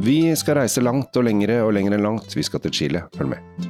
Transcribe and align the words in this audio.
Vi 0.00 0.36
skal 0.36 0.56
reise 0.62 0.80
langt 0.80 1.12
og 1.20 1.26
lengre 1.26 1.58
og 1.60 1.74
lenger 1.76 1.92
enn 1.92 2.06
langt. 2.06 2.32
Vi 2.32 2.40
skal 2.46 2.62
til 2.64 2.72
Chile. 2.72 3.02
Følg 3.18 3.34
med. 3.34 3.66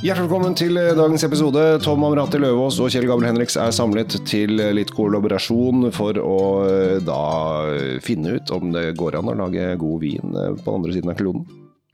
Hjertelig 0.00 0.24
velkommen 0.24 0.56
til 0.56 0.78
dagens 0.96 1.26
episode. 1.26 1.64
Tom 1.84 2.06
Amrati 2.08 2.40
Løvaas 2.40 2.78
og 2.80 2.88
Kjell 2.94 3.04
Gabriel 3.10 3.34
Henriks 3.34 3.58
er 3.60 3.74
samlet 3.74 4.16
til 4.28 4.56
litt 4.78 4.94
kollaborasjon 4.96 5.90
for 5.92 6.16
å 6.22 6.38
eh, 6.64 6.96
da 7.04 7.20
finne 8.04 8.38
ut 8.38 8.52
om 8.54 8.72
det 8.72 8.94
går 8.96 9.18
an 9.20 9.34
å 9.34 9.36
lage 9.42 9.74
god 9.82 10.04
vin 10.06 10.40
eh, 10.40 10.54
på 10.56 10.76
andre 10.78 10.96
siden 10.96 11.12
av 11.12 11.20
kloden. 11.20 11.44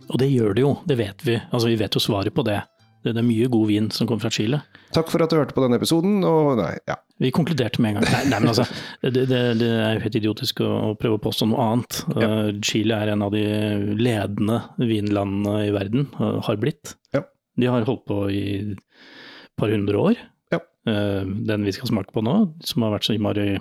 Og 0.07 0.23
det 0.23 0.31
gjør 0.31 0.55
det 0.55 0.63
jo, 0.63 0.77
det 0.87 0.99
vet 1.03 1.27
vi. 1.27 1.41
Altså, 1.51 1.67
vi 1.67 1.81
vet 1.83 1.99
jo 1.99 2.05
svaret 2.05 2.35
på 2.37 2.47
det. 2.47 2.61
Det 3.03 3.13
er 3.19 3.25
mye 3.27 3.49
god 3.51 3.67
vin 3.67 3.89
som 3.95 4.07
kommer 4.07 4.23
fra 4.23 4.31
Chile. 4.35 4.61
Takk 4.95 5.09
for 5.11 5.25
at 5.25 5.33
du 5.33 5.39
hørte 5.39 5.57
på 5.57 5.63
denne 5.65 5.79
episoden, 5.81 6.21
og 6.27 6.55
nei, 6.61 6.75
ja. 6.87 6.97
Vi 7.23 7.33
konkluderte 7.35 7.83
med 7.83 7.93
en 7.93 7.99
gang. 7.99 8.07
Nei, 8.13 8.21
nei 8.31 8.41
men 8.43 8.51
altså, 8.53 8.67
det, 9.03 9.25
det, 9.31 9.41
det, 9.61 9.71
er 9.71 9.97
jo 9.97 10.05
helt 10.05 10.19
idiotisk 10.21 10.63
å, 10.63 10.71
å, 10.71 10.93
prøve 10.99 11.19
å 11.19 11.23
påstå 11.23 11.49
noe 11.51 11.67
annet. 11.67 11.99
Ja. 12.15 12.29
Uh, 12.31 12.51
Chile 12.67 12.99
er 12.99 13.13
en 13.13 13.25
av 13.27 13.35
de 13.35 13.43
ledende 13.99 14.61
vinlandene 14.79 15.57
i 15.67 15.73
verden, 15.75 16.07
uh, 16.21 16.39
har 16.47 16.61
blitt. 16.63 16.95
Ja. 17.15 17.25
De 17.59 17.71
har 17.71 17.89
holdt 17.89 18.07
på 18.11 18.23
i 18.31 18.45
et 18.61 19.03
par 19.59 19.75
hundre 19.75 20.07
år. 20.11 20.23
Ja. 20.55 20.63
Uh, 20.89 21.27
den 21.51 21.67
vi 21.67 21.75
skal 21.75 21.91
smake 21.91 22.15
på 22.15 22.23
nå, 22.27 22.37
som 22.67 22.87
har 22.87 22.95
vært 22.97 23.11
så 23.11 23.19
innmari 23.19 23.57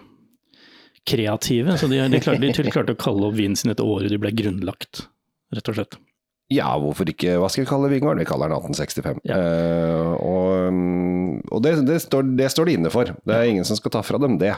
kreative. 1.10 1.80
Så 1.82 1.90
de, 1.90 1.98
de, 2.14 2.22
klarte, 2.22 2.54
de 2.54 2.74
klarte 2.74 2.94
å 2.94 3.02
kalle 3.02 3.30
opp 3.30 3.38
vinen 3.38 3.58
sin 3.58 3.74
etter 3.74 3.88
året 3.88 4.14
de 4.14 4.22
ble 4.22 4.34
grunnlagt, 4.38 5.06
rett 5.56 5.74
og 5.74 5.80
slett. 5.80 5.98
Ja, 6.52 6.68
hvorfor 6.80 7.08
ikke? 7.08 7.38
Hva 7.40 7.48
skal 7.52 7.64
vi 7.64 7.70
kalle 7.70 7.90
vingården? 7.94 8.20
Vi 8.20 8.28
kaller 8.28 8.52
den 8.52 8.58
1865. 8.60 9.22
Ja. 9.30 9.38
Uh, 9.40 10.10
og, 10.20 11.46
og 11.48 11.62
det, 11.64 11.78
det, 11.88 12.02
står, 12.04 12.26
det, 12.36 12.50
står, 12.52 12.68
de 12.68 12.74
inne 12.76 12.92
for. 12.92 13.08
Det 13.28 13.38
er 13.38 13.48
ingen 13.48 13.68
som 13.68 13.80
skal 13.80 13.94
ta 13.96 14.02
fra 14.04 14.20
dem 14.20 14.36
det. 14.42 14.52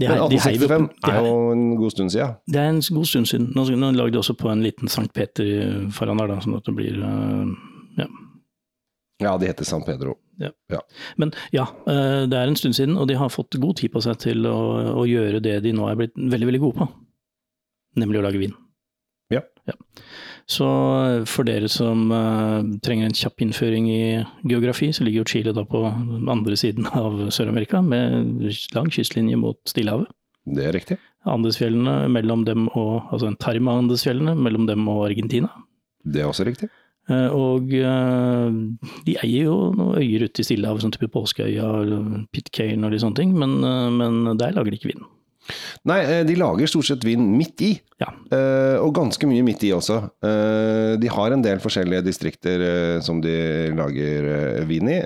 De 0.00 0.10
Men 0.10 0.26
1865 0.26 0.90
de 0.92 1.14
er 1.14 1.28
jo 1.30 1.38
en 1.54 1.64
god 1.80 1.94
stund 1.94 2.12
siden. 2.12 2.34
Det 2.52 2.60
er 2.60 2.68
en 2.74 2.82
god 2.84 3.08
stund 3.08 3.30
siden. 3.30 3.48
Nå, 3.56 3.64
nå 3.80 3.92
lagde 3.96 4.12
de 4.12 4.20
også 4.20 4.36
på 4.36 4.50
en 4.52 4.64
liten 4.64 4.92
Sankt 4.92 5.14
Peter 5.16 5.88
foran 5.96 6.20
der, 6.20 6.34
da, 6.34 6.40
sånn 6.44 6.58
at 6.58 6.68
det 6.68 6.76
blir 6.76 7.00
uh, 7.00 7.48
ja. 8.00 8.10
Ja, 9.22 9.36
de 9.38 9.48
heter 9.48 9.64
San 9.64 9.84
Pedro. 9.86 10.18
Ja. 10.42 10.50
ja. 10.72 10.80
Men 11.16 11.32
ja, 11.54 11.64
uh, 11.86 12.24
det 12.28 12.36
er 12.36 12.50
en 12.50 12.58
stund 12.58 12.76
siden, 12.76 12.98
og 13.00 13.08
de 13.08 13.16
har 13.16 13.32
fått 13.32 13.56
god 13.62 13.80
tid 13.80 13.94
på 13.94 14.02
seg 14.04 14.20
til 14.20 14.44
å, 14.50 14.58
å 15.00 15.06
gjøre 15.08 15.40
det 15.44 15.62
de 15.64 15.72
nå 15.76 15.88
er 15.88 15.96
blitt 16.00 16.16
veldig, 16.18 16.50
veldig 16.50 16.62
gode 16.66 16.82
på. 16.82 16.88
Nemlig 18.02 18.20
å 18.20 18.26
lage 18.26 18.40
vin. 18.42 18.52
Ja. 19.32 19.40
ja. 19.68 19.76
Så 20.50 20.66
eh, 20.66 21.22
for 21.28 21.46
dere 21.46 21.68
som 21.70 22.10
uh, 22.12 22.62
trenger 22.84 23.08
en 23.08 23.16
kjapp 23.16 23.42
innføring 23.44 23.88
i 23.90 24.02
geografi, 24.48 24.90
så 24.92 25.06
ligger 25.06 25.22
jo 25.22 25.30
Chile 25.30 25.54
da 25.56 25.64
på 25.68 25.84
andre 25.86 26.58
siden 26.58 26.88
av 26.98 27.28
Sør-Amerika, 27.34 27.82
med 27.84 28.42
lang 28.74 28.90
kystlinje 28.92 29.38
mot 29.40 29.58
Stillehavet. 29.68 30.10
Det 30.42 30.66
er 30.66 30.74
riktig. 30.74 30.98
Andesfjellene 31.30 32.08
mellom 32.10 32.40
dem 32.42 32.64
og 32.74 33.12
Altså 33.14 33.28
en 33.28 33.38
tarm 33.38 33.68
av 33.70 33.84
Andesfjellene 33.84 34.34
mellom 34.34 34.64
dem 34.66 34.88
og 34.90 35.04
Argentina. 35.06 35.52
Det 36.02 36.24
er 36.24 36.26
også 36.26 36.48
riktig. 36.48 36.66
Uh, 37.10 37.30
og 37.34 37.70
de 37.70 39.14
eier 39.22 39.46
jo 39.48 39.56
noen 39.74 39.98
øyer 40.02 40.26
ute 40.26 40.42
i 40.42 40.46
Stillehavet, 40.46 40.82
sånn 40.82 40.94
type 40.94 41.10
Påskeøya 41.14 41.70
Pitcairn 42.34 42.86
og 42.86 42.94
litt 42.94 43.02
sånne 43.04 43.18
ting, 43.22 43.34
men, 43.38 43.58
men 43.98 44.38
der 44.38 44.54
lager 44.56 44.70
de 44.70 44.80
ikke 44.80 44.94
vin. 44.94 45.06
Nei, 45.88 46.00
eh, 46.04 46.22
de 46.26 46.36
lager 46.38 46.70
stort 46.70 46.88
sett 46.88 47.06
vin 47.06 47.24
midt 47.36 47.64
i. 47.64 47.72
Ja. 48.02 48.10
Uh, 48.32 48.82
og 48.82 48.96
ganske 48.96 49.28
mye 49.30 49.44
midt 49.46 49.62
i 49.66 49.70
også. 49.76 50.00
Uh, 50.24 50.98
de 50.98 51.10
har 51.12 51.34
en 51.34 51.44
del 51.44 51.62
forskjellige 51.62 52.02
distrikter 52.08 52.64
som 53.04 53.20
de 53.22 53.34
lager 53.78 54.64
vin 54.66 54.90
i. 54.90 54.98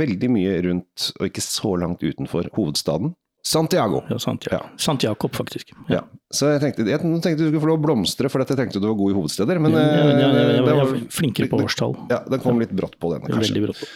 veldig 0.00 0.30
mye 0.34 0.60
rundt, 0.66 1.10
og 1.18 1.28
ikke 1.28 1.44
så 1.44 1.76
langt 1.78 2.02
utenfor, 2.02 2.50
hovedstaden. 2.56 3.14
Santiago. 3.46 4.02
Ja, 4.10 4.18
Santiago. 4.18 4.56
Ja. 4.56 4.70
Santiago, 4.76 5.30
faktisk. 5.32 5.72
Ja. 5.88 5.94
ja. 5.94 6.02
Så 6.30 6.50
jeg 6.52 6.60
tenkte, 6.62 6.84
jeg 6.86 7.00
tenkte 7.00 7.38
du 7.38 7.46
skulle 7.48 7.62
få 7.62 7.70
lov 7.72 7.80
å 7.80 7.84
blomstre, 7.86 8.28
for 8.30 8.44
jeg 8.44 8.58
tenkte 8.58 8.82
du 8.82 8.90
var 8.90 8.98
god 8.98 9.14
i 9.14 9.16
hovedsteder. 9.16 9.62
Men 9.64 9.76
ja, 9.78 9.84
ja, 10.20 10.30
jeg 10.58 10.64
var 10.68 10.96
flinkere 11.14 11.50
på 11.50 11.62
årstall. 11.64 11.96
Ja, 12.12 12.20
den 12.28 12.42
kom 12.44 12.60
litt 12.60 12.74
brått 12.76 12.98
på, 13.00 13.14
den. 13.14 13.24
Kanskje. 13.24 13.46
Veldig 13.48 13.64
brått 13.68 13.80
på. 13.80 13.88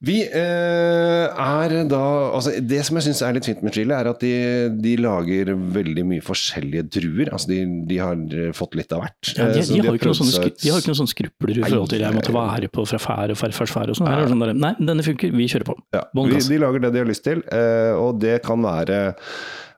Vi 0.00 0.16
eh, 0.24 1.26
er 1.28 1.72
da 1.90 2.00
altså 2.32 2.54
Det 2.64 2.78
som 2.86 2.96
jeg 2.96 3.04
syns 3.10 3.18
er 3.26 3.34
litt 3.36 3.44
fint 3.50 3.60
med 3.64 3.74
Chile, 3.76 3.92
er 3.92 4.08
at 4.08 4.22
de, 4.24 4.32
de 4.80 4.94
lager 4.96 5.52
veldig 5.52 6.04
mye 6.08 6.24
forskjellige 6.24 6.86
druer. 6.96 7.28
Altså 7.28 7.52
de, 7.52 7.58
de 7.90 7.98
har 8.00 8.22
fått 8.56 8.78
litt 8.80 8.94
av 8.96 9.04
hvert. 9.04 9.32
Ja, 9.34 9.50
de, 9.52 9.60
eh, 9.60 9.68
de, 9.68 9.82
har 9.82 9.90
jo 9.90 10.00
ikke 10.00 10.08
noen 10.08 10.20
sånne, 10.22 10.52
ikke 10.56 10.88
noen 10.88 11.00
sånne 11.02 11.14
skrupler 11.14 11.60
i 11.60 11.64
forhold 11.66 11.92
til 11.92 12.04
jeg 12.06 12.16
måtte 12.16 12.34
være 12.36 12.72
på 12.72 12.86
fra 12.88 13.02
fær 13.02 13.34
og 13.34 13.40
farfars 13.40 13.74
fær 13.76 13.92
og 13.92 14.00
sånn. 14.00 14.08
sånn 14.32 14.46
nei, 14.56 14.72
denne 14.80 15.04
funker, 15.04 15.36
vi 15.36 15.50
kjører 15.52 15.68
på. 15.68 15.76
Ja, 15.96 16.06
vi, 16.16 16.44
de 16.48 16.62
lager 16.64 16.86
det 16.86 16.94
de 16.96 17.04
har 17.04 17.10
lyst 17.10 17.26
til, 17.28 17.44
eh, 17.52 17.92
og 18.00 18.22
det 18.24 18.38
kan 18.46 18.64
være 18.64 19.02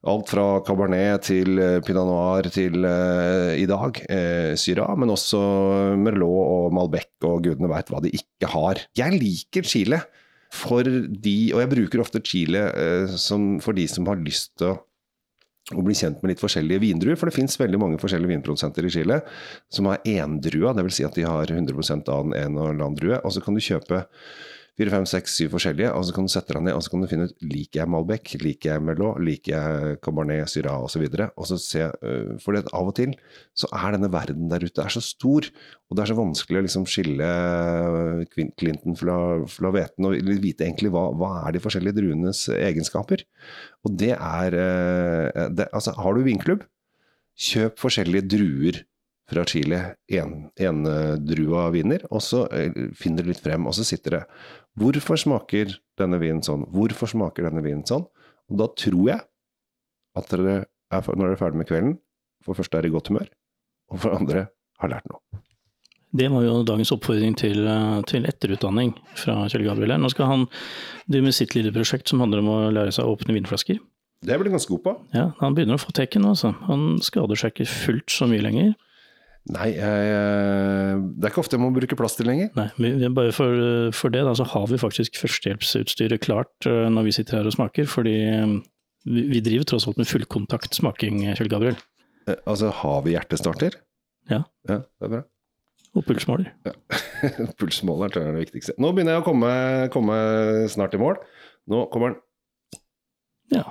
Alt 0.03 0.33
fra 0.33 0.45
cabernet 0.67 1.29
til 1.29 1.61
eh, 1.63 1.79
pinot 1.87 2.09
noir 2.09 2.49
til 2.51 2.83
eh, 2.89 3.53
i 3.63 3.69
dag 3.71 4.01
eh, 4.11 4.55
Syrah, 4.59 4.97
men 4.99 5.13
også 5.15 5.39
Merlot 6.01 6.41
og 6.43 6.75
Malbec 6.75 7.23
og 7.29 7.45
gudene 7.45 7.71
veit 7.71 7.93
hva 7.93 8.01
de 8.03 8.11
ikke 8.19 8.51
har. 8.51 8.83
Jeg 8.99 9.21
liker 9.21 9.69
Chile 9.69 10.01
for 10.53 10.83
de, 10.85 11.37
og 11.55 11.63
jeg 11.63 11.71
bruker 11.71 12.03
ofte 12.03 12.23
Chile 12.27 12.65
eh, 12.75 13.15
som, 13.15 13.61
for 13.63 13.79
de 13.79 13.87
som 13.89 14.11
har 14.11 14.19
lyst 14.21 14.57
til 14.59 14.75
å 14.75 14.81
og 15.71 15.85
bli 15.87 15.95
kjent 15.97 16.19
med 16.21 16.33
litt 16.33 16.43
forskjellige 16.43 16.83
vindruer. 16.83 17.17
For 17.17 17.31
det 17.31 17.37
fins 17.37 17.55
veldig 17.61 17.79
mange 17.81 18.01
forskjellige 18.03 18.35
vinprodusenter 18.35 18.85
i 18.85 18.91
Chile 18.93 19.21
som 19.73 19.87
har 19.89 20.03
endrua, 20.11 20.75
dvs. 20.77 20.97
Si 20.99 21.07
at 21.07 21.17
de 21.17 21.25
har 21.25 21.53
100% 21.55 22.11
av 22.13 22.27
en 22.27 22.57
eller 22.59 22.75
annen 22.75 22.99
drue. 22.99 23.21
Og 23.23 23.33
så 23.33 23.41
kan 23.45 23.57
du 23.57 23.63
kjøpe 23.63 24.03
fire, 24.83 24.93
fem, 24.97 25.07
seks, 25.07 25.37
syv 25.39 25.53
forskjellige, 25.55 25.91
og 25.95 26.05
så 26.07 26.15
kan 26.15 26.27
du 26.27 26.33
sette 26.33 26.55
deg 26.57 26.65
ned 26.67 26.75
og 26.77 26.83
så 26.83 26.93
kan 26.93 27.03
du 27.05 27.09
finne 27.11 27.29
ut 27.31 27.45
liker 27.47 27.83
jeg 27.83 27.91
Malbec, 27.93 28.33
liker 28.43 28.73
jeg 28.73 28.85
Merlot, 28.85 29.21
liker 29.23 29.55
jeg 29.55 29.99
Cabernet 30.03 30.51
Syrah 30.51 30.83
osv. 30.83 31.05
Øh, 31.07 32.33
for 32.43 32.59
av 32.59 32.91
og 32.91 32.95
til 32.99 33.15
så 33.59 33.71
er 33.79 33.95
denne 33.95 34.11
verden 34.13 34.51
der 34.51 34.65
ute 34.67 34.83
er 34.83 34.93
så 34.93 35.03
stor, 35.05 35.47
og 35.89 35.97
det 35.97 36.05
er 36.05 36.13
så 36.13 36.19
vanskelig 36.19 36.61
å 36.61 36.67
liksom 36.67 36.87
skille 36.91 37.31
øh, 37.31 38.45
Clinton 38.59 38.99
fra, 38.99 39.17
fra 39.51 39.73
hveten 39.75 40.09
og 40.09 40.19
vite 40.43 40.67
egentlig 40.67 40.93
hva, 40.95 41.09
hva 41.15 41.33
er 41.45 41.57
de 41.57 41.63
forskjellige 41.63 42.01
druenes 42.01 42.45
egenskaper. 42.57 43.27
Og 43.87 43.99
det 44.03 44.15
er 44.17 44.59
øh, 44.59 45.51
det, 45.55 45.71
Altså, 45.73 45.95
har 45.99 46.17
du 46.17 46.27
vinklubb, 46.27 46.67
kjøp 47.39 47.79
forskjellige 47.81 48.29
druer 48.35 48.83
fra 49.33 49.45
Chile, 49.49 49.81
endrua 50.13 51.67
en 51.67 51.75
viner, 51.75 52.05
og 52.11 52.23
så 52.25 52.45
finner 52.99 53.25
det 53.25 53.35
litt 53.35 53.45
frem, 53.45 53.67
og 53.69 53.77
så 53.77 53.87
sitter 53.87 54.19
det 54.19 54.25
Hvorfor 54.81 55.21
smaker 55.21 55.75
denne 56.01 56.17
vinen 56.23 56.41
sånn? 56.45 56.65
Hvorfor 56.73 57.11
smaker 57.11 57.45
denne 57.49 57.61
vinen 57.65 57.85
sånn? 57.89 58.07
Og 58.49 58.61
da 58.61 58.71
tror 58.79 59.05
jeg 59.11 59.21
at 60.17 60.33
dere 60.33 60.57
er, 60.93 61.07
når 61.09 61.23
dere 61.27 61.37
er 61.37 61.41
ferdig 61.41 61.61
med 61.61 61.69
kvelden, 61.69 61.95
for 62.43 62.53
det 62.53 62.63
første 62.63 62.81
er 62.81 62.89
i 62.89 62.93
godt 62.93 63.13
humør, 63.13 63.29
og 63.93 64.01
for 64.01 64.13
det 64.13 64.21
andre 64.23 64.45
har 64.83 64.93
lært 64.95 65.11
noe. 65.13 65.43
Det 66.13 66.27
var 66.29 66.45
jo 66.45 66.59
dagens 66.69 66.93
oppfordring 66.93 67.37
til, 67.41 67.65
til 68.09 68.27
etterutdanning 68.29 68.93
fra 69.17 69.47
Kjell 69.49 69.65
Gabriel. 69.65 69.95
Nå 70.01 70.11
skal 70.13 70.29
han 70.29 70.43
drive 71.07 71.25
med 71.25 71.37
sitt 71.37 71.55
lille 71.57 71.73
prosjekt 71.73 72.13
som 72.13 72.21
handler 72.21 72.43
om 72.43 72.51
å 72.53 72.59
lære 72.75 72.93
seg 72.93 73.09
å 73.09 73.15
åpne 73.15 73.37
vinflasker. 73.39 73.81
Det 74.23 74.37
blir 74.39 74.51
han 74.51 74.59
ganske 74.59 74.71
god 74.71 74.83
på. 74.85 74.93
Ja, 75.17 75.31
Han 75.41 75.57
begynner 75.57 75.79
å 75.79 75.83
få 75.83 75.95
tekken. 75.97 76.27
Altså. 76.29 76.53
Han 76.69 77.01
skader 77.03 77.41
seg 77.41 77.55
ikke 77.55 77.71
fullt 77.73 78.13
så 78.13 78.29
mye 78.31 78.45
lenger. 78.45 78.75
Nei, 79.51 79.73
jeg, 79.75 80.99
det 81.19 81.27
er 81.27 81.33
ikke 81.33 81.43
ofte 81.43 81.57
jeg 81.57 81.63
må 81.65 81.73
bruke 81.75 81.97
plass 81.99 82.15
til 82.15 82.29
lenger. 82.31 82.53
Nei, 82.55 83.09
bare 83.11 83.33
for, 83.35 83.57
for, 83.97 84.15
det 84.15 84.23
da, 84.23 84.37
så 84.39 84.47
har 84.53 84.69
vi 84.71 84.79
faktisk 84.79 85.19
førstehjelpsutstyret 85.19 86.23
klart 86.23 86.69
uh, 86.71 86.87
når 86.93 87.09
vi 87.09 87.15
sitter 87.17 87.41
her 87.41 87.51
og 87.51 87.57
smaker. 87.57 87.89
Fordi 87.91 88.15
um, 88.39 88.61
vi, 89.09 89.27
vi, 89.33 89.43
driver 89.43 89.67
tross 89.73 89.89
alt 89.91 89.99
med 89.99 90.07
fullkontaktsmaking, 90.11 91.25
Kjell 91.35 91.51
Gabriel. 91.51 91.81
Eh, 92.29 92.39
altså 92.47 92.71
har 92.85 93.03
vi 93.03 93.17
hjertestarter? 93.17 93.81
Ja. 94.31 94.45
ja. 94.71 94.79
Det 94.87 95.11
er 95.11 95.15
bra. 95.17 95.23
Og 95.99 96.07
pulsmåler. 96.07 96.55
Ja. 96.65 96.73
Pulsmåler 97.61 98.15
tror 98.15 98.23
jeg 98.23 98.31
er 98.31 98.39
det 98.39 98.47
viktigste. 98.47 98.79
Nå 98.81 98.95
begynner 98.95 99.19
jeg 99.19 99.25
å 99.25 99.27
komme, 99.27 99.53
komme 99.93 100.17
snart 100.73 100.95
i 100.97 101.03
mål. 101.03 101.19
Nå 101.69 101.85
kommer 101.93 102.15
den. 102.15 102.81
Ja 103.59 103.67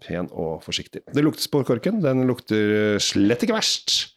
pen 0.00 0.30
og 0.32 0.62
forsiktig. 0.64 1.02
Det 1.12 1.24
lukter 1.24 1.50
på 1.52 1.62
korken. 1.68 2.00
Den 2.04 2.24
lukter 2.28 2.96
slett 3.02 3.44
ikke 3.44 3.58
verst. 3.58 4.14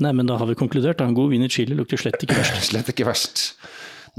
Nei, 0.00 0.12
men 0.16 0.28
da 0.28 0.38
har 0.40 0.48
vi 0.48 0.56
konkludert. 0.58 0.98
Da. 1.00 1.06
En 1.08 1.16
god 1.16 1.32
vin 1.34 1.44
i 1.44 1.50
Chile 1.52 1.76
lukter 1.78 2.00
slett 2.00 2.22
ikke 2.24 2.38
verst. 2.38 2.62
slett 2.70 2.88
ikke 2.92 3.06
verst. 3.08 3.44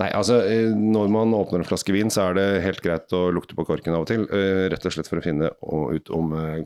Nei, 0.02 0.10
altså 0.18 0.40
eh, 0.50 0.72
når 0.74 1.12
man 1.14 1.36
åpner 1.38 1.62
en 1.62 1.68
flaske 1.70 1.94
vin, 1.94 2.10
så 2.14 2.30
er 2.30 2.38
det 2.38 2.46
helt 2.66 2.82
greit 2.82 3.14
å 3.14 3.28
lukte 3.34 3.58
på 3.58 3.66
korken 3.68 3.94
av 3.94 4.06
og 4.06 4.10
til. 4.10 4.26
Eh, 4.26 4.66
rett 4.74 4.86
og 4.90 4.96
slett 4.96 5.10
for 5.10 5.22
å 5.22 5.26
finne 5.26 5.52
ut 5.54 6.14
om 6.14 6.34
eh, 6.38 6.64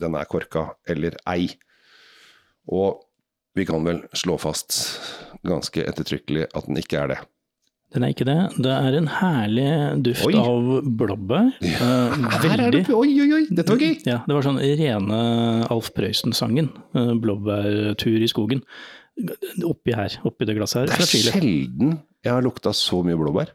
den 0.00 0.18
er 0.18 0.30
korka 0.30 0.72
eller 0.90 1.18
ei. 1.30 1.52
Og 2.74 3.04
vi 3.54 3.66
kan 3.68 3.86
vel 3.86 4.02
slå 4.16 4.38
fast 4.42 4.80
ganske 5.46 5.84
ettertrykkelig 5.86 6.48
at 6.50 6.66
den 6.66 6.80
ikke 6.80 7.04
er 7.04 7.12
det. 7.12 7.20
Den 7.94 8.02
er 8.02 8.10
ikke 8.10 8.26
det. 8.26 8.38
Det 8.58 8.72
er 8.74 8.96
en 8.98 9.06
herlig 9.20 9.68
duft 10.02 10.26
oi. 10.26 10.34
av 10.40 10.70
blåbær. 10.98 11.52
Ja, 11.62 11.90
her 12.42 12.64
er 12.66 12.74
det, 12.74 12.84
oi, 12.90 13.10
oi, 13.22 13.28
oi, 13.38 13.44
dette 13.54 13.70
var 13.70 13.82
gøy! 13.82 13.94
Ja, 14.08 14.18
det 14.26 14.34
var 14.34 14.46
sånn 14.46 14.58
rene 14.58 15.20
Alf 15.70 15.92
Prøysen-sangen. 15.94 16.72
Eh, 16.98 17.12
blåbærtur 17.22 18.24
i 18.24 18.30
skogen. 18.30 18.64
Oppi 19.62 19.94
her, 19.94 20.18
oppi 20.26 20.48
det 20.48 20.56
glasset 20.58 20.82
her. 20.82 20.90
Det 20.90 21.06
er 21.06 21.30
sjelden 21.30 22.00
jeg 22.24 22.32
har 22.32 22.44
lukta 22.44 22.72
så 22.74 23.02
mye 23.04 23.18
blåbær. 23.20 23.52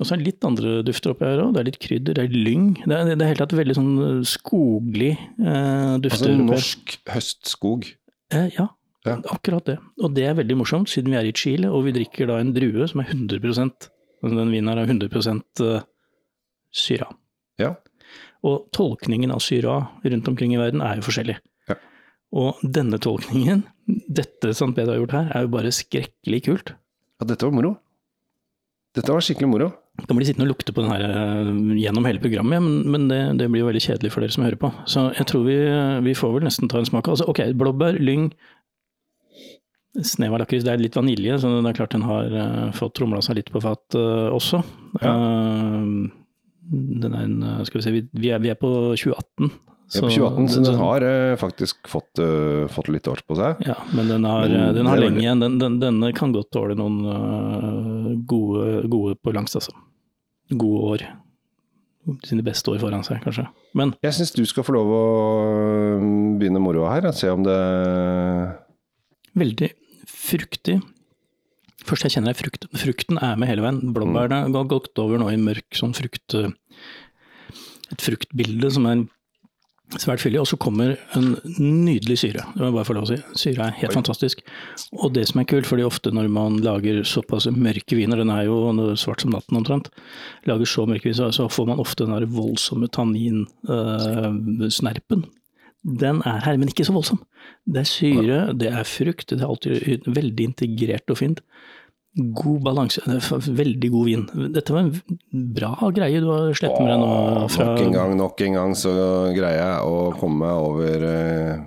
Og 0.00 0.08
så 0.08 0.14
er 0.14 0.22
det 0.22 0.30
litt 0.30 0.46
andre 0.48 0.78
dufter 0.86 1.12
oppi 1.12 1.28
her 1.28 1.42
òg. 1.44 1.52
Det 1.52 1.60
er 1.60 1.68
litt 1.68 1.80
krydder, 1.82 2.16
det 2.16 2.22
er 2.24 2.36
lyng. 2.48 2.68
Det 2.80 2.96
er, 2.96 3.10
det 3.12 3.24
er 3.24 3.32
helt 3.34 3.42
tatt 3.44 3.56
veldig 3.58 3.76
sånn 3.76 3.94
skoglig 4.26 5.12
eh, 5.12 5.96
dufter. 6.00 6.32
Altså 6.32 6.46
norsk 6.48 6.94
høstskog? 7.12 7.90
Eh, 8.32 8.48
ja, 8.56 8.70
ja, 9.06 9.16
akkurat 9.32 9.64
det. 9.68 9.78
Og 10.02 10.12
det 10.16 10.26
er 10.28 10.36
veldig 10.36 10.58
morsomt, 10.60 10.90
siden 10.92 11.12
vi 11.12 11.18
er 11.20 11.28
i 11.28 11.36
Chile 11.36 11.70
og 11.72 11.86
vi 11.86 11.94
drikker 11.96 12.28
da 12.28 12.40
en 12.40 12.52
drue 12.56 12.88
som 12.90 13.02
er 13.02 13.12
100% 13.14 13.88
altså 14.20 14.36
Den 14.36 14.50
vinen 14.52 14.68
her 14.68 14.82
er 14.82 14.90
100% 14.90 15.64
syra. 16.76 17.06
Ja. 17.60 17.74
Og 18.46 18.70
tolkningen 18.76 19.32
av 19.34 19.42
syra 19.44 19.76
rundt 20.04 20.28
omkring 20.28 20.54
i 20.54 20.60
verden 20.60 20.82
er 20.84 20.98
jo 20.98 21.06
forskjellig. 21.08 21.36
Ja. 21.70 21.76
Og 22.40 22.60
denne 22.62 23.00
tolkningen, 23.02 23.64
dette 24.08 24.54
St. 24.54 24.72
Pedro 24.76 24.94
har 24.94 25.02
gjort 25.02 25.16
her, 25.16 25.30
er 25.34 25.46
jo 25.46 25.54
bare 25.56 25.74
skrekkelig 25.74 26.42
kult. 26.46 26.74
Ja, 27.20 27.28
dette 27.28 27.48
var 27.48 27.56
moro. 27.56 27.74
Dette 28.96 29.12
var 29.12 29.22
skikkelig 29.24 29.50
moro. 29.50 29.70
Blir 30.00 30.22
de 30.22 30.30
sittende 30.30 30.46
og 30.48 30.54
lukte 30.54 30.72
på 30.72 30.80
den 30.80 30.90
her 30.90 31.02
uh, 31.04 31.50
gjennom 31.76 32.06
hele 32.08 32.22
programmet, 32.22 32.62
men, 32.64 32.78
men 32.88 33.08
det, 33.10 33.18
det, 33.42 33.50
blir 33.52 33.64
jo 33.64 33.68
veldig 33.68 33.82
kjedelig 33.84 34.12
for 34.14 34.24
dere 34.24 34.32
som 34.32 34.46
hører 34.46 34.60
på. 34.62 34.70
Så 34.88 35.02
jeg 35.18 35.28
tror 35.28 35.44
vi, 35.44 35.58
vi 36.06 36.14
får 36.16 36.32
vel 36.36 36.46
nesten 36.46 36.70
ta 36.72 36.80
en 36.80 36.88
smak. 36.88 37.10
Altså, 37.12 37.26
ok, 37.28 37.42
blåbær, 37.60 38.00
lyng, 38.00 38.30
snev 40.06 40.36
av 40.36 40.44
lakris. 40.44 40.64
Det 40.66 40.74
er 40.74 40.82
litt 40.82 40.98
vanilje, 40.98 41.38
så 41.42 41.50
det 41.56 41.72
er 41.72 41.78
klart 41.80 41.96
den 41.96 42.06
har 42.06 42.30
uh, 42.34 42.68
fått 42.76 42.94
tromla 42.98 43.22
seg 43.24 43.40
litt 43.40 43.50
på 43.52 43.62
fat 43.64 43.98
uh, 43.98 44.30
også. 44.34 44.62
Ja. 45.02 45.14
den 46.70 47.14
er 47.14 47.24
en, 47.24 47.42
skal 47.66 47.80
vi 47.80 47.84
se, 47.86 47.92
vi 47.96 48.30
er, 48.30 48.42
vi 48.42 48.52
er 48.52 48.58
på 48.58 48.70
2018. 48.94 49.50
Så, 49.90 50.00
på 50.00 50.08
2018, 50.08 50.48
så 50.48 50.60
den 50.60 50.76
har 50.78 51.02
uh, 51.02 51.36
faktisk 51.36 51.88
fått, 51.90 52.20
uh, 52.22 52.68
fått, 52.70 52.88
litt 52.94 53.08
år 53.10 53.24
på 53.26 53.34
seg. 53.34 53.58
Ja, 53.66 53.74
men 53.90 54.06
den 54.06 54.26
har, 54.28 54.46
men, 54.46 54.68
den 54.76 54.86
har 54.86 55.00
lenge 55.02 55.18
igjen. 55.18 55.42
Den, 55.42 55.56
den, 55.58 55.80
denne 55.82 56.12
kan 56.14 56.30
godt 56.30 56.52
tåle 56.54 56.76
noen 56.78 57.00
uh, 57.10 58.12
gode, 58.22 58.84
gode, 58.86 59.16
på 59.18 59.34
langs, 59.34 59.58
altså. 59.58 59.74
Gode 60.54 60.92
år. 60.92 61.04
Sine 62.22 62.46
beste 62.46 62.70
år 62.70 62.78
foran 62.84 63.02
seg, 63.06 63.18
kanskje. 63.24 63.48
Men 63.74 63.96
Jeg 64.06 64.14
syns 64.20 64.30
du 64.36 64.44
skal 64.46 64.66
få 64.68 64.76
lov 64.78 64.94
å 64.94 65.02
begynne 66.38 66.62
moroa 66.62 66.94
her. 66.94 67.10
Se 67.10 67.34
om 67.34 67.42
det 67.46 67.58
Veldig 69.42 69.72
fruktig. 70.10 70.80
Først 71.86 72.06
jeg 72.06 72.18
kjenner 72.18 72.36
frukt. 72.36 72.66
Frukten 72.76 73.20
er 73.24 73.38
med 73.40 73.48
hele 73.50 73.64
veien. 73.64 73.80
Blåbærene 73.94 74.50
har 74.52 74.68
gått 74.68 74.98
over 75.00 75.20
nå 75.20 75.26
i 75.32 75.40
mørk 75.40 75.68
sånn 75.78 75.96
frukt... 75.96 76.36
Et 77.90 78.02
fruktbilde 78.04 78.68
som 78.70 78.84
er 78.86 79.00
svært 79.98 80.22
fyldig. 80.22 80.38
Og 80.42 80.46
så 80.46 80.56
kommer 80.60 80.92
en 81.18 81.32
nydelig 81.58 82.18
syre. 82.22 82.44
Det 82.54 82.60
må 82.60 82.66
jeg 82.68 82.76
bare 82.76 82.86
få 82.86 82.94
lov 82.94 83.04
å 83.08 83.10
si. 83.10 83.18
Syre 83.40 83.64
er 83.66 83.72
helt 83.80 83.90
Oi. 83.90 83.98
fantastisk. 83.98 84.36
Og 85.00 85.08
det 85.16 85.24
som 85.30 85.38
er 85.42 85.50
kult, 85.50 85.66
fordi 85.66 85.86
ofte 85.86 86.08
når 86.14 86.26
man 86.30 86.52
lager 86.62 86.96
såpass 87.08 87.44
mørke 87.50 87.94
viner, 87.98 88.18
den 88.20 88.30
er 88.34 88.42
jo 88.46 88.56
svart 89.00 89.20
som 89.24 89.32
natten 89.34 89.58
omtrent, 89.58 89.86
lager 90.46 90.66
så 90.68 90.82
mørke 90.86 91.08
viner, 91.10 91.34
så 91.34 91.42
får 91.50 91.66
man 91.72 91.82
ofte 91.82 92.04
den 92.06 92.14
der 92.14 92.30
voldsomme 92.30 92.86
tanninsnerpen. 92.94 95.20
Uh, 95.26 95.30
den 95.82 96.20
er 96.28 96.42
her, 96.44 96.58
men 96.60 96.68
ikke 96.68 96.84
så 96.84 96.94
voldsom. 96.94 97.22
Det 97.64 97.82
er 97.82 97.88
syre, 97.88 98.40
det 98.56 98.68
er 98.68 98.88
frukt, 98.88 99.32
det 99.32 99.40
er 99.40 99.48
alltid 99.48 100.08
veldig 100.10 100.48
integrert 100.52 101.12
og 101.12 101.20
fint. 101.22 101.40
God 102.36 102.64
balanse, 102.66 103.00
veldig 103.54 103.90
god 103.92 104.08
vin. 104.08 104.24
Dette 104.52 104.74
var 104.74 104.82
en 104.82 105.18
bra 105.54 105.90
greie 105.94 106.20
du 106.20 106.26
har 106.32 106.50
sluppet 106.58 106.82
med 106.82 106.90
deg 106.90 107.02
nå. 107.04 107.10
Fra... 107.54 107.68
Nok 107.70 107.84
en 107.84 107.94
gang, 107.96 108.14
nok 108.18 108.42
en 108.46 108.56
gang 108.58 108.74
så 108.78 108.94
greier 109.36 109.60
jeg 109.60 109.84
å 109.86 110.00
komme 110.18 110.42
meg 110.42 110.64
over 110.66 111.06
eh, 111.06 111.62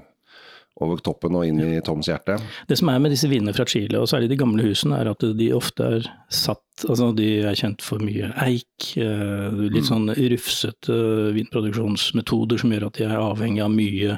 over 0.83 1.01
toppen 1.03 1.38
og 1.39 1.47
inn 1.47 1.62
i 1.63 1.81
Toms 1.85 2.09
hjerte. 2.12 2.38
Det 2.69 2.77
som 2.80 2.91
er 2.91 3.01
med 3.03 3.13
disse 3.13 3.30
vinene 3.31 3.56
fra 3.56 3.65
Chile, 3.69 4.01
og 4.01 4.09
særlig 4.12 4.31
de 4.31 4.39
gamle 4.39 4.65
husene, 4.65 5.00
er 5.00 5.12
at 5.13 5.25
de 5.39 5.50
ofte 5.56 5.89
er 6.00 6.12
satt 6.33 6.62
Altså 6.89 7.12
de 7.13 7.27
er 7.45 7.53
kjent 7.53 7.83
for 7.85 8.01
mye 8.01 8.31
eik, 8.41 8.95
eh, 8.97 9.51
litt 9.53 9.83
mm. 9.83 9.89
sånn 9.91 10.07
rufsete 10.33 10.95
vinproduksjonsmetoder 11.35 12.57
som 12.63 12.74
gjør 12.74 12.88
at 12.88 12.97
de 12.97 13.06
er 13.06 13.13
avhengig 13.13 13.62
av 13.62 13.69
mye 13.69 14.15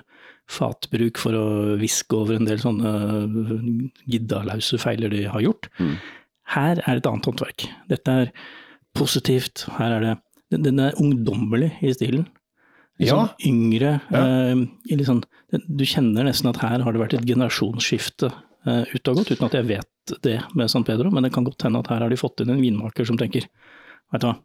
fatbruk 0.48 1.20
for 1.20 1.36
å 1.36 1.48
viske 1.82 2.16
over 2.16 2.38
en 2.38 2.48
del 2.48 2.62
sånne 2.64 2.94
giddalause 4.08 4.80
feiler 4.80 5.12
de 5.12 5.26
har 5.34 5.44
gjort. 5.44 5.68
Mm. 5.84 5.98
Her 6.56 6.82
er 6.86 7.02
et 7.02 7.10
annet 7.10 7.28
håndverk. 7.28 7.68
Dette 7.92 8.18
er 8.24 8.32
positivt. 8.96 9.66
Her 9.80 9.98
er 9.98 10.08
det 10.08 10.16
Den 10.64 10.80
er 10.80 10.96
ungdommelig 11.02 11.74
i 11.84 11.92
stilen. 11.92 12.28
Sånn 12.96 13.26
ja. 13.28 13.36
yngre. 13.44 13.92
Eh, 14.16 14.62
liksom, 14.96 15.22
du 15.52 15.84
kjenner 15.88 16.28
nesten 16.30 16.48
at 16.54 16.62
her 16.64 16.84
har 16.86 16.96
det 16.96 17.02
vært 17.02 17.18
et 17.18 17.28
generasjonsskifte 17.28 18.30
eh, 18.32 18.84
ut 18.94 19.12
og 19.12 19.20
gått, 19.20 19.34
uten 19.36 19.48
at 19.50 19.58
jeg 19.60 19.68
vet 19.74 20.16
det 20.24 20.38
med 20.56 20.72
San 20.72 20.86
Pedro, 20.88 21.12
men 21.12 21.26
det 21.26 21.34
kan 21.36 21.44
godt 21.48 21.68
hende 21.68 21.82
at 21.84 21.90
her 21.92 22.06
har 22.06 22.14
de 22.14 22.20
fått 22.20 22.44
inn 22.44 22.54
en 22.54 22.62
vinmaker 22.62 23.08
som 23.08 23.20
tenker 23.20 23.50
vet 24.14 24.22
du 24.24 24.30
hva, 24.30 24.36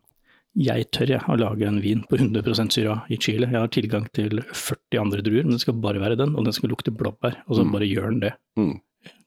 jeg 0.58 0.88
tør 0.90 1.12
jeg 1.12 1.22
å 1.30 1.36
lage 1.38 1.66
en 1.68 1.78
vin 1.78 2.00
på 2.10 2.18
100% 2.18 2.74
syra 2.74 2.96
i 3.06 3.20
Chile. 3.22 3.46
Jeg 3.46 3.60
har 3.60 3.70
tilgang 3.70 4.08
til 4.16 4.40
40 4.42 4.98
andre 4.98 5.22
druer, 5.22 5.44
men 5.46 5.54
det 5.54 5.62
skal 5.62 5.76
bare 5.78 6.02
være 6.02 6.16
den, 6.18 6.32
og 6.34 6.48
den 6.48 6.56
skal 6.56 6.72
lukte 6.72 6.90
blåbær. 6.90 7.36
Og 7.46 7.54
så 7.54 7.62
mm. 7.62 7.70
bare 7.76 7.86
gjør 7.86 8.08
den 8.10 8.24
det. 8.24 8.32
Mm. 8.58 8.72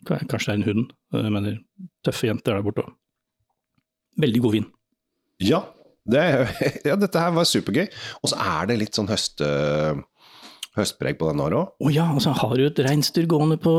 Kanskje 0.10 0.50
det 0.50 0.52
er 0.52 0.58
en 0.58 0.68
hund, 0.68 0.92
jeg 1.16 1.32
mener 1.32 1.56
tøffe 2.04 2.28
jenter 2.28 2.58
der 2.58 2.66
borte 2.66 2.84
òg. 2.84 2.92
Veldig 4.20 4.42
god 4.44 4.56
vin. 4.58 4.68
Ja, 5.42 5.62
det, 6.10 6.24
ja, 6.90 6.98
dette 7.00 7.22
her 7.22 7.36
var 7.36 7.48
supergøy. 7.48 7.86
Og 8.22 8.34
så 8.34 8.40
er 8.40 8.72
det 8.72 8.80
litt 8.82 8.98
sånn 8.98 9.10
høste, 9.12 9.48
høstpreg 10.78 11.20
på 11.20 11.30
denne 11.30 11.46
her 11.46 11.56
òg. 11.60 11.76
Å 11.86 11.92
ja, 11.94 12.08
altså 12.12 12.34
har 12.38 12.56
du 12.60 12.66
et 12.66 12.82
reinsdyr 12.86 13.28
gående 13.30 13.60
på, 13.62 13.74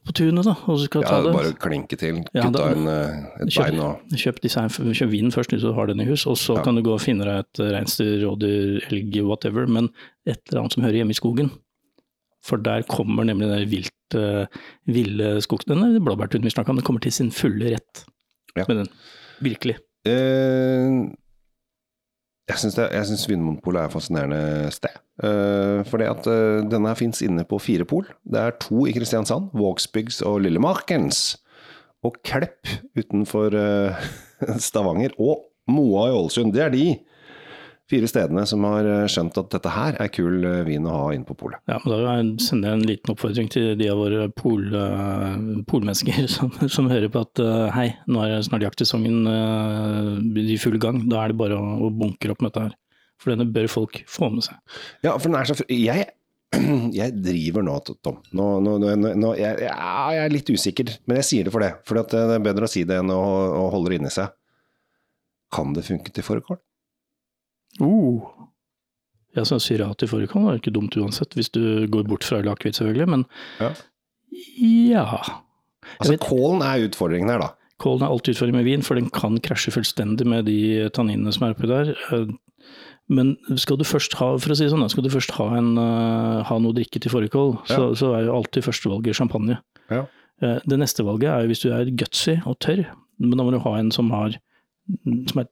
på 0.00 0.16
tunet, 0.16 0.48
da. 0.48 0.56
Og 0.66 0.80
skal 0.84 1.04
ja, 1.04 1.12
ta 1.12 1.20
det. 1.26 1.34
bare 1.36 1.52
klinke 1.66 1.98
til. 2.00 2.22
Ja, 2.36 2.48
en, 2.48 2.88
eh, 2.90 3.20
et 3.44 3.52
kjøp, 3.52 3.60
bein 3.60 3.84
og 3.84 4.16
Kjøp, 4.24 4.40
kjøp 4.48 5.12
vinen 5.12 5.34
først, 5.34 5.54
hvis 5.54 5.66
du 5.66 5.70
har 5.76 5.92
den 5.92 6.02
i 6.02 6.08
hus, 6.08 6.26
og 6.30 6.38
så 6.40 6.58
ja. 6.58 6.64
kan 6.66 6.78
du 6.78 6.84
gå 6.86 6.96
og 6.96 7.04
finne 7.04 7.28
deg 7.28 7.44
et 7.44 7.62
reinsdyr, 7.76 8.16
rådyr, 8.24 8.80
elg, 8.90 9.20
whatever, 9.28 9.68
men 9.70 9.92
et 10.26 10.40
eller 10.48 10.64
annet 10.64 10.78
som 10.78 10.86
hører 10.86 11.02
hjemme 11.02 11.14
i 11.14 11.20
skogen. 11.20 11.52
For 12.46 12.62
der 12.62 12.86
kommer 12.86 13.26
nemlig 13.26 13.48
den 13.50 13.70
vilt, 13.70 14.14
uh, 14.14 14.46
ville 14.86 15.32
skogen, 15.42 15.82
blåbærtunen 15.98 16.46
vi 16.46 16.52
snakka 16.54 16.70
om, 16.70 16.78
den 16.78 16.86
kommer 16.86 17.02
til 17.02 17.14
sin 17.14 17.32
fulle 17.34 17.72
rett 17.74 18.04
ja. 18.54 18.64
med 18.68 18.84
den. 18.84 18.90
Virkelig. 19.42 19.80
Eh, 20.06 21.00
jeg 22.46 23.06
syns 23.08 23.26
Vinmonopolet 23.26 23.80
er 23.80 23.88
et 23.88 23.94
fascinerende 23.94 24.70
sted. 24.74 25.00
Uh, 25.18 25.82
fordi 25.88 26.06
at 26.06 26.28
uh, 26.30 26.62
denne 26.70 26.92
fins 26.98 27.22
inne 27.24 27.42
på 27.48 27.58
fire 27.58 27.86
pol. 27.88 28.06
Det 28.22 28.38
er 28.38 28.54
to 28.62 28.84
i 28.86 28.94
Kristiansand, 28.94 29.50
Vågsbygds 29.56 30.20
og 30.28 30.44
Lillemarkens. 30.44 31.40
Og 32.06 32.20
Klepp 32.26 32.70
utenfor 32.98 33.56
uh, 33.56 34.06
Stavanger. 34.68 35.16
Og 35.18 35.42
Moa 35.66 36.06
i 36.10 36.14
Ålesund. 36.14 36.54
Det 36.54 36.62
er 36.62 36.70
de 36.70 36.86
fire 37.90 38.08
stedene 38.10 38.42
som 38.48 38.64
har 38.66 38.86
eh, 38.90 39.04
skjønt 39.10 39.36
at 39.40 39.50
dette 39.54 39.72
her 39.72 39.98
er 40.02 40.10
kul 40.12 40.44
eh, 40.46 40.62
vin 40.66 40.88
å 40.88 40.94
ha 41.04 41.10
inn 41.14 41.26
på 41.26 41.36
polet. 41.38 41.60
Ja, 41.70 41.78
men 41.84 41.94
Da 42.02 42.16
sender 42.42 42.72
jeg 42.72 42.80
en 42.80 42.88
liten 42.90 43.14
oppfordring 43.14 43.50
til 43.52 43.74
de 43.78 43.90
av 43.92 44.00
våre 44.00 44.26
pol, 44.34 44.66
uh, 44.74 45.36
polmennesker 45.70 46.26
som, 46.36 46.52
som, 46.72 46.90
hører 46.90 47.12
på 47.12 47.22
at 47.26 47.42
hei, 47.76 47.88
nå 48.10 48.24
er 48.24 48.42
snart 48.46 48.66
jaktsesongen 48.66 49.24
i 50.42 50.58
full 50.62 50.80
gang. 50.82 51.04
Da 51.10 51.22
er 51.22 51.32
det 51.32 51.40
bare 51.40 51.58
å, 51.58 51.78
å 51.86 51.92
bunkre 51.94 52.34
opp 52.34 52.42
med 52.42 52.52
dette 52.52 52.68
her. 52.68 52.76
For 53.22 53.32
denne 53.32 53.48
bør 53.48 53.68
folk 53.72 54.02
få 54.10 54.28
med 54.34 54.44
seg. 54.44 54.60
Ja, 55.06 55.14
for 55.16 55.30
den 55.30 55.38
er 55.38 55.48
så 55.48 55.56
jeg, 55.72 56.08
jeg 57.00 57.16
driver 57.22 57.64
nå, 57.64 57.78
Tom. 58.04 58.20
Nå, 58.36 58.48
nå, 58.64 58.76
nå 58.92 59.32
jeg, 59.38 59.62
jeg, 59.64 60.20
er 60.20 60.34
litt 60.34 60.50
usikker, 60.52 60.96
men 61.06 61.22
jeg 61.22 61.30
sier 61.30 61.48
det 61.48 61.54
for 61.54 61.64
det. 61.64 61.72
For 61.88 62.02
det 62.02 62.26
er 62.36 62.44
bedre 62.44 62.68
å 62.68 62.70
si 62.70 62.84
det 62.88 63.00
enn 63.00 63.14
å, 63.14 63.22
å 63.62 63.66
holde 63.74 63.94
det 63.94 64.00
inni 64.02 64.12
seg. 64.12 64.34
Kan 65.54 65.72
det 65.76 65.86
funke 65.86 66.12
til 66.12 66.26
fårikål? 66.26 66.60
Uh. 67.82 68.46
Ja, 69.36 69.44
så 69.44 69.58
Syrat 69.60 70.00
i 70.02 70.08
fårikål 70.08 70.48
er 70.48 70.60
ikke 70.60 70.72
dumt 70.72 70.96
uansett, 70.96 71.34
hvis 71.36 71.52
du 71.52 71.84
går 71.92 72.06
bort 72.08 72.24
fra 72.24 72.40
akevitt, 72.40 72.78
selvfølgelig, 72.78 73.08
men 73.12 73.26
ja. 73.60 73.74
ja. 74.64 75.04
Altså, 75.98 76.14
vet, 76.14 76.24
kålen 76.24 76.64
er 76.64 76.86
utfordringen 76.86 77.32
her, 77.34 77.44
da? 77.44 77.50
Kålen 77.82 78.06
er 78.06 78.14
alltid 78.14 78.32
utfordringen 78.32 78.62
med 78.62 78.68
vin, 78.70 78.84
for 78.86 78.96
den 78.96 79.10
kan 79.12 79.36
krasje 79.44 79.74
fullstendig 79.74 80.24
med 80.28 80.48
de 80.48 80.88
tanninene 80.96 81.34
som 81.36 81.44
er 81.44 81.56
oppi 81.56 81.68
der. 81.68 81.92
Eh, 82.16 82.32
men 83.12 83.34
skal 83.60 83.78
du 83.78 83.84
først 83.86 84.16
ha 84.18 84.32
for 84.40 84.54
å 84.54 84.56
si 84.58 84.66
sånn, 84.72 84.86
skal 84.90 85.04
du 85.04 85.12
først 85.12 85.36
ha, 85.36 85.50
en, 85.60 85.74
uh, 85.78 86.40
ha 86.48 86.56
noe 86.58 86.72
å 86.72 86.76
drikke 86.76 86.98
til 87.02 87.12
fårikål, 87.12 87.52
ja. 87.68 87.76
så, 87.76 87.90
så, 87.98 88.14
er 88.16 88.26
jo 88.26 88.38
alltid 88.40 88.66
førstevalget 88.66 89.18
champagne. 89.20 89.60
Ja. 89.92 90.06
Uh, 90.42 90.56
det 90.66 90.80
neste 90.80 91.04
valget 91.06 91.30
er 91.30 91.44
jo 91.44 91.52
hvis 91.52 91.62
du 91.62 91.68
er 91.70 91.92
gutsy 92.00 92.38
og 92.48 92.58
tørr, 92.64 92.82
men 93.22 93.36
da 93.38 93.46
må 93.46 93.54
du 93.54 93.60
ha 93.62 93.76
en 93.78 93.92
som, 93.94 94.10
har, 94.16 94.34
som 95.28 95.44
er 95.44 95.46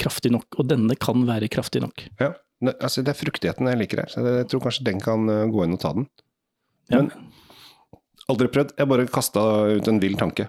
kraftig 0.00 0.32
nok, 0.34 0.58
og 0.60 0.68
denne 0.70 0.96
kan 1.00 1.26
være 1.28 1.50
kraftig 1.52 1.82
nok. 1.84 2.06
Ja, 2.20 2.32
altså 2.74 3.02
Det 3.02 3.14
er 3.14 3.18
fruktigheten 3.18 3.70
jeg 3.70 3.80
liker 3.80 4.04
her, 4.04 4.12
så 4.12 4.24
jeg 4.26 4.48
tror 4.50 4.64
kanskje 4.66 4.88
den 4.90 5.00
kan 5.02 5.28
eh, 5.32 5.46
gå 5.50 5.64
inn 5.64 5.76
og 5.76 5.82
ta 5.82 5.94
den. 5.96 6.08
Men 6.92 7.10
ja. 7.12 8.00
aldri 8.32 8.50
prøvd, 8.52 8.74
jeg 8.78 8.90
bare 8.90 9.08
kasta 9.10 9.44
ut 9.78 9.88
en 9.88 10.02
vill 10.02 10.18
tanke. 10.20 10.48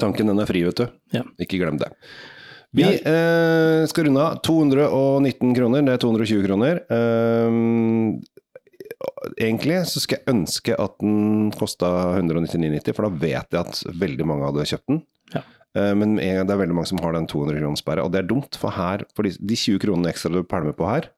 Tanken 0.00 0.30
den 0.30 0.42
er 0.42 0.48
fri, 0.48 0.64
vet 0.66 0.80
du. 0.80 0.88
Ja. 1.14 1.22
Ikke 1.40 1.60
glem 1.60 1.78
det. 1.80 1.92
Vi 2.76 2.84
eh, 2.84 3.86
skal 3.88 4.08
runde 4.08 4.24
av. 4.24 4.40
219 4.44 5.54
kroner, 5.56 5.84
det 5.86 5.94
er 5.94 6.02
220 6.02 6.42
kroner. 6.44 6.82
Um, 6.92 8.18
egentlig 9.40 9.80
så 9.88 10.02
skal 10.02 10.20
jeg 10.20 10.34
ønske 10.34 10.76
at 10.76 10.98
den 11.00 11.48
kosta 11.56 12.18
199,90, 12.18 12.92
for 12.92 13.08
da 13.08 13.22
vet 13.22 13.56
jeg 13.56 13.62
at 13.62 13.80
veldig 14.02 14.26
mange 14.28 14.50
hadde 14.50 14.68
kjøpt 14.72 14.92
den. 14.92 15.00
Ja. 15.32 15.44
Eh, 15.76 15.94
men 15.98 16.16
det 16.16 16.48
er 16.48 16.60
veldig 16.60 16.76
mange 16.76 16.90
som 16.92 17.00
har 17.02 17.16
den 17.16 17.28
200 17.28 17.60
kroner 17.60 18.04
og 18.04 18.12
det 18.12 18.22
er 18.22 18.28
dumt, 18.28 18.58
for 18.58 18.74
her, 18.74 19.04
for 19.16 19.26
de, 19.26 19.34
de 19.36 19.56
20 19.56 19.80
kronene 19.84 20.12
ekstra 20.12 20.32
du 20.32 20.42
pælmer 20.42 20.76
på 20.76 20.88
her, 20.88 21.10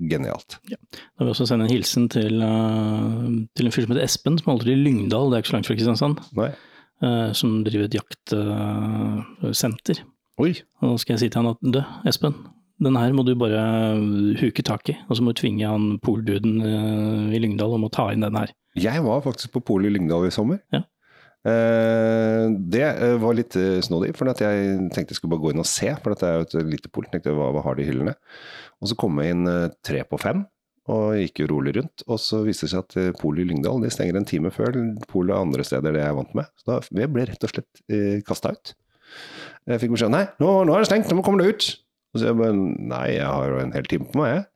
genialt. 0.00 0.58
Ja. 0.70 0.78
Da 0.90 1.22
vil 1.22 1.30
jeg 1.30 1.36
også 1.36 1.50
sende 1.50 1.68
en 1.68 1.74
hilsen 1.74 2.08
til, 2.12 2.40
uh, 2.40 3.26
til 3.56 3.68
en 3.68 3.74
fyr 3.74 3.84
som 3.84 3.94
heter 3.94 4.06
Espen, 4.06 4.38
som 4.40 4.52
holder 4.52 4.70
til 4.70 4.78
i 4.78 4.84
Lyngdal, 4.86 5.30
det 5.30 5.36
er 5.36 5.44
ikke 5.44 5.52
så 5.52 5.58
langt 5.58 5.70
fra 5.70 5.78
Kristiansand. 5.78 6.22
Nei. 6.40 6.52
som 7.32 7.62
driver 7.64 7.86
et 7.86 7.94
jaktsenter. 7.96 10.02
Oi. 10.36 10.50
Og 10.82 10.90
da 10.90 10.96
skal 11.00 11.14
jeg 11.14 11.22
si 11.22 11.28
til 11.30 11.40
han 11.40 11.52
at 11.54 11.62
du, 11.64 11.80
Espen, 12.08 12.34
den 12.84 12.96
her 12.96 13.14
må 13.16 13.24
du 13.24 13.32
bare 13.40 13.62
huke 14.36 14.64
tak 14.64 14.88
i, 14.92 14.94
og 15.08 15.16
så 15.16 15.24
må 15.24 15.32
du 15.32 15.40
tvinge 15.40 15.68
han 15.68 15.94
polduden 16.04 16.60
i 17.32 17.40
Lyngdal 17.40 17.78
om 17.78 17.88
å 17.88 17.92
ta 17.92 18.10
inn 18.12 18.24
den 18.24 18.36
her. 18.36 18.52
Jeg 18.76 19.00
var 19.04 19.24
faktisk 19.24 19.54
på 19.54 19.64
polet 19.72 19.88
i 19.88 19.94
Lyngdal 19.96 20.28
i 20.28 20.34
sommer. 20.34 20.60
Ja. 20.76 20.84
Det 21.40 22.88
var 23.22 23.36
litt 23.36 23.54
snodig, 23.86 24.10
for 24.18 24.28
jeg 24.28 24.74
tenkte 24.92 25.14
jeg 25.14 25.18
skulle 25.18 25.32
bare 25.32 25.44
gå 25.46 25.52
inn 25.54 25.62
og 25.62 25.68
se. 25.68 25.88
For 26.02 26.12
dette 26.12 26.28
er 26.28 26.40
jo 26.40 26.48
et 26.48 26.72
lite 26.74 26.90
pol. 26.92 27.06
Tenkte 27.08 27.32
hva, 27.32 27.48
hva 27.54 27.62
har 27.64 27.78
de 27.78 27.86
hyllene? 27.88 28.16
Og 28.80 28.90
så 28.90 28.96
kom 28.98 29.20
jeg 29.20 29.34
inn 29.36 29.48
eh, 29.48 29.72
tre 29.84 30.02
på 30.08 30.18
fem, 30.20 30.42
og 30.90 31.16
gikk 31.20 31.42
jo 31.42 31.50
rolig 31.52 31.74
rundt. 31.76 32.04
Og 32.08 32.20
så 32.22 32.40
viste 32.46 32.66
det 32.66 32.72
seg 32.72 32.84
at 32.84 32.96
eh, 33.00 33.10
polet 33.20 33.44
i 33.44 33.50
Lyngdal 33.50 33.82
de 33.84 33.92
stenger 33.92 34.16
en 34.18 34.28
time 34.28 34.52
før 34.54 34.78
polet 35.10 35.36
andre 35.36 35.66
steder 35.66 35.94
det 35.94 36.02
jeg 36.02 36.12
er 36.12 36.16
vant 36.16 36.36
med. 36.38 36.48
Så 36.60 36.70
da 36.70 37.02
jeg 37.02 37.12
ble 37.12 37.26
rett 37.28 37.44
og 37.46 37.52
slett 37.52 37.82
eh, 37.92 38.22
kasta 38.26 38.54
ut. 38.56 38.72
Jeg 39.68 39.82
fikk 39.82 39.92
beskjed 39.94 40.12
nei, 40.14 40.24
nå, 40.40 40.54
nå 40.64 40.74
er 40.74 40.82
det 40.82 40.88
stengt, 40.88 41.12
nå 41.12 41.24
kommer 41.26 41.44
det 41.44 41.52
ut. 41.52 41.68
Og 42.10 42.22
så 42.22 42.30
jeg 42.30 42.40
bare 42.40 42.56
nei, 42.56 43.06
jeg 43.18 43.28
har 43.28 43.52
jo 43.52 43.60
en 43.60 43.76
hel 43.76 43.90
time 43.90 44.08
på 44.08 44.22
meg, 44.22 44.32
jeg. 44.38 44.46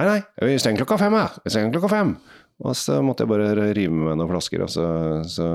Nei, 0.00 0.04
nei, 0.08 0.20
vi 0.48 0.56
stenger 0.56 0.86
klokka 0.86 0.96
fem 1.02 1.14
her. 1.18 1.34
Vi 1.44 1.52
stenger 1.52 1.74
klokka 1.74 1.90
fem. 1.92 2.14
Og 2.62 2.76
så 2.78 2.98
måtte 3.02 3.24
jeg 3.24 3.30
bare 3.32 3.70
rive 3.74 3.90
med 3.90 4.18
noen 4.20 4.30
flasker, 4.30 4.62
og 4.62 4.70
så, 4.70 4.84
så 5.26 5.46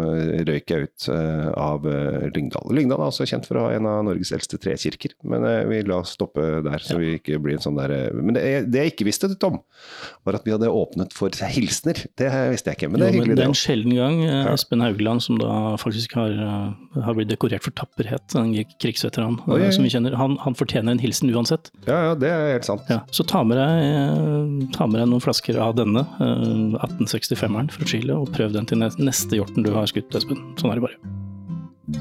røyk 0.48 0.74
jeg 0.74 0.88
ut 0.88 1.08
uh, 1.08 1.50
av 1.56 1.86
uh, 1.88 2.28
Lyngdal. 2.36 2.68
Lyngdal 2.76 3.00
er 3.00 3.12
også 3.12 3.28
kjent 3.30 3.48
for 3.48 3.60
å 3.60 3.68
ha 3.68 3.78
en 3.78 3.88
av 3.88 4.02
Norges 4.10 4.34
eldste 4.36 4.60
trekirker, 4.60 5.16
men 5.28 5.46
uh, 5.48 5.64
vi 5.70 5.80
la 5.88 6.02
oss 6.02 6.18
stoppe 6.18 6.44
der. 6.66 6.84
så 6.84 6.98
ja. 6.98 7.02
vi 7.04 7.14
ikke 7.22 7.40
blir 7.44 7.58
en 7.58 7.64
sånn 7.64 7.80
der... 7.80 7.94
Men 8.12 8.36
det, 8.36 8.44
det, 8.68 8.84
jeg 8.84 8.96
ikke 8.96 9.08
visste, 9.08 9.30
Tom, 9.40 9.62
var 10.28 10.40
at 10.40 10.48
vi 10.48 10.56
hadde 10.56 10.72
åpnet 10.72 11.16
for 11.16 11.32
hilsener. 11.56 12.04
Det 12.20 12.32
visste 12.52 12.74
jeg 12.74 12.82
ikke, 12.82 12.92
men 12.92 13.04
det 13.04 13.08
er 13.08 13.16
jo, 13.16 13.22
hyggelig. 13.22 13.40
det 13.40 13.46
er 13.46 13.54
en 13.54 13.62
sjelden 13.62 13.96
gang 13.96 14.20
Espen 14.52 14.84
Haugland, 14.84 15.24
som 15.24 15.40
da 15.40 15.54
faktisk 15.80 16.18
har, 16.20 16.36
har 17.08 17.18
blitt 17.18 17.32
dekorert 17.32 17.64
for 17.64 17.76
tapperhet, 17.78 18.36
en 18.36 18.52
krigsveteran 18.84 19.40
oi. 19.48 19.62
som 19.76 19.88
vi 19.88 19.94
kjenner, 19.94 20.18
han, 20.20 20.36
han, 20.44 20.58
fortjener 20.58 20.96
en 20.96 21.02
hilsen 21.02 21.32
uansett. 21.32 21.72
Ja, 21.88 22.10
ja, 22.10 22.14
det 22.20 22.34
er 22.34 22.54
helt 22.58 22.68
sant. 22.68 22.88
Ja, 22.92 23.00
så 23.14 23.24
ta 23.28 23.44
med, 23.48 23.60
deg, 23.62 24.68
ta 24.76 24.90
med 24.90 25.00
deg 25.00 25.12
noen 25.14 25.24
flasker 25.24 25.60
av 25.62 25.78
denne. 25.80 26.04
1865-eren 26.98 27.72
fra 27.74 27.88
Chile, 27.90 28.18
og 28.18 28.34
prøv 28.36 28.54
den 28.56 28.68
til 28.70 28.82
neste 28.82 29.40
hjorten 29.40 29.66
du 29.66 29.72
har 29.76 29.88
skutt, 29.90 30.14
Espen. 30.18 30.42
Sånn 30.60 30.74
er 30.74 30.82
det 30.82 30.88
bare. 30.90 31.16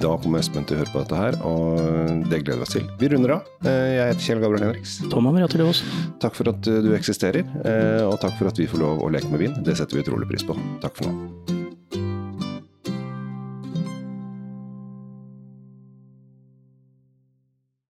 Da 0.02 0.16
kommer 0.18 0.42
Espen 0.42 0.64
til 0.66 0.74
å 0.74 0.80
høre 0.82 0.92
på 0.92 1.02
dette 1.04 1.18
her, 1.20 1.36
og 1.46 2.24
det 2.26 2.40
gleder 2.42 2.58
vi 2.58 2.66
oss 2.66 2.74
til. 2.74 2.86
Vi 2.98 3.10
runder 3.12 3.36
av. 3.36 3.50
Eh, 3.62 3.90
jeg 3.94 4.08
heter 4.10 4.26
Kjell 4.26 4.42
Gabriel 4.42 4.66
Henriks. 4.66 4.96
Tom 5.12 5.30
Amiriater 5.30 5.62
Løvaas. 5.62 5.84
Takk 6.22 6.38
for 6.38 6.50
at 6.50 6.62
du 6.66 6.90
eksisterer, 6.96 7.46
eh, 7.62 8.02
og 8.02 8.18
takk 8.22 8.34
for 8.40 8.50
at 8.50 8.58
vi 8.58 8.66
får 8.70 8.82
lov 8.82 9.04
å 9.06 9.12
leke 9.14 9.30
med 9.30 9.46
vin. 9.46 9.60
Det 9.62 9.78
setter 9.78 10.00
vi 10.00 10.06
utrolig 10.06 10.26
pris 10.32 10.46
på. 10.46 10.58
Takk 10.82 10.98
for 10.98 11.12
nå. 11.12 11.55